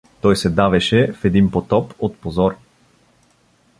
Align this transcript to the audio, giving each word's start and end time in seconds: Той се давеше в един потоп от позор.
Той 0.21 0.35
се 0.37 0.49
давеше 0.49 1.13
в 1.13 1.25
един 1.25 1.51
потоп 1.51 1.93
от 1.99 2.17
позор. 2.17 2.57